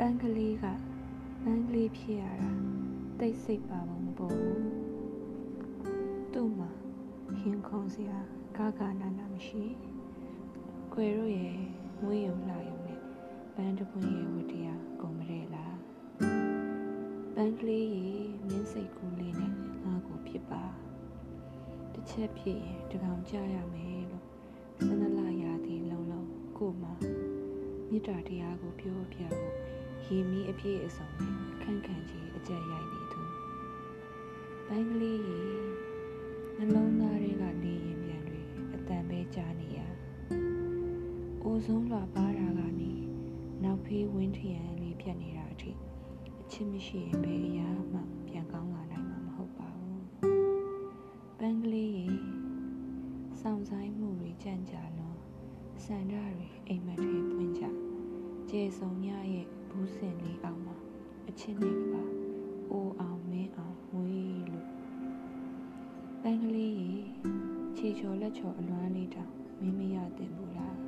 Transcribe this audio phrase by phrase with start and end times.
[0.00, 0.66] ပန်းကလေးက
[1.42, 2.50] ပန်းကလေးဖြစ်ရတာ
[3.20, 4.64] တိတ်စိတ်ပါပုံမပေါ်ဘူး
[6.32, 6.70] သူ့မှာ
[7.40, 8.18] ရင်ခုန်စရာ
[8.56, 9.64] ဂါဂါနာနာမရှိ
[10.94, 11.58] ကွယ်ရို့ရဲ့
[12.02, 13.00] မွေးရုံလာရုံနဲ့
[13.54, 15.78] ပန်းတပွင့်ရဲ့ဝတ္တရားကုန်မရဲလား
[17.34, 18.08] ပန်းကလေးရေ
[18.46, 19.52] မင်းစိတ်ကူးလေးနဲ့
[19.84, 20.64] ငါ့ကိုဖြစ်ပါ
[21.92, 24.24] တစ်ချက်ဖြစ်ရင်တကောင်ကြရမယ်လို့
[24.86, 26.90] စနလာရာသီလုံးလုံးကိုမှ
[27.90, 29.75] မေတ္တာတရားကိုပြောပြဖို့
[30.08, 33.20] ရေမီးအပြည့်အစုံနဲ့ခန့်ခန့်ကြီးအကြက်ရိုက်နေသူ
[34.66, 35.40] ပန်းကလေးရေ
[36.56, 38.40] နှလုံးသားတွေကနေရင်ပြန်တွေ
[38.74, 39.80] အတန်ပဲကြားနေရ
[41.42, 42.92] အိုဆုံးလွာပါတာကနေ
[43.62, 45.70] နောက်ဖေးဝင်းထရန်လေးဖြတ်နေတာအထိ
[46.40, 50.06] အချစ်မရှိရင်ဘယ်အရာမှပြန်ကောင်းလာနိုင်မှာမဟုတ်ပါဘူး
[51.38, 52.08] ပန်းကလေးရေ
[53.40, 55.18] စောင့်ဆိုင်မှုတွေကြံ့ကြာလွန်
[55.84, 57.64] စန္ဒတွေအိမ်မက်တွေပွင့်ကြ
[58.50, 59.46] ကျေစုံညရဲ့
[59.76, 60.76] ဘူးစင်လေးအောင်မှာ
[61.28, 62.04] အချစ်နဲ့ကပါ
[62.70, 64.68] အိုအောင်မင်းအောင်ဝေးလို့
[66.22, 66.92] ပန်းကလေးရေ
[67.76, 70.78] ခြေချော်လက်ချော်အလွမ်းလေးတောင်မင်းမရတင်ဘူးလား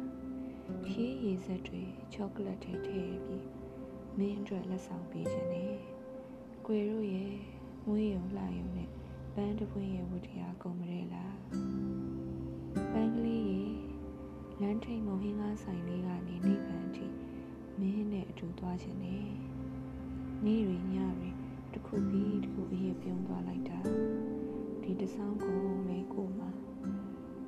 [0.87, 1.83] ခီးရည်စက်တွေ
[2.15, 3.47] ချောကလက်တွေထည့်ပြီး
[4.19, 5.75] မင်းအတွက်လက်ဆောင်ပေးခြင်းနဲ့
[6.67, 7.35] ကွယ်တို့ရဲ့
[7.87, 8.89] မွေးရုံလှရုံနဲ့
[9.35, 11.37] ပန်းတပွင့်ရဲ့ဝတ္တရားကုန်မရဲလား
[12.93, 13.63] ပန်းကလေးရေ
[14.61, 17.07] လမ်းထိပ်မုံဟင်းကားဆိုင်လေးကနေနိဗ္ဗာန်အထိ
[17.81, 19.25] မင်းနဲ့အတူသွားခြင်းနဲ့
[20.45, 21.31] နေ့ရီညရီ
[21.73, 23.79] တစ်ခုပြီးတစ်ခုအရေးပြုံးသွားလိုက်တာ
[24.83, 26.51] ဒီတဆောင်းကိုလေကိုမှာ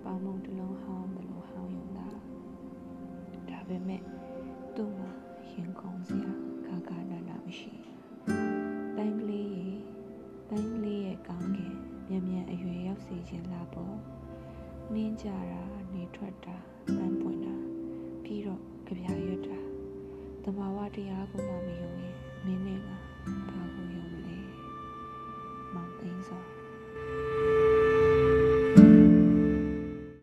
[0.03, 2.09] ပေါမုံတစ်လုံးဟောင်းတယ်လို့ဟောင်းယုံတာ
[3.49, 4.03] ဒါပေမဲ့
[4.75, 5.11] သူ့မှာ
[5.51, 6.33] ရင်ခုန်စရာ
[6.67, 7.73] ကာကာနာနာမရှိ
[8.97, 9.69] ပန်းကလေးရေ
[10.49, 11.75] ပန်းကလေးရဲ့ကောင်းကင်
[12.09, 13.97] မြန်မြန်အရွယ်ရောက်စေခြင်းလားပေါ့
[14.95, 15.63] နင်းကြတာ
[15.95, 16.57] နေထွက်တာ
[16.97, 17.55] ပန်းပွင့်တာ
[18.25, 19.50] ပြီးတော့ကြပြရွတ်တာတ
[20.57, 22.17] ဘာဝတရားကိုမှမယုံရင်